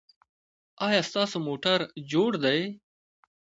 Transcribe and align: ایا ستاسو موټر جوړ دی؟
ایا 0.87 1.01
ستاسو 1.09 1.37
موټر 1.47 1.79
جوړ 2.11 2.31
دی؟ 2.43 2.59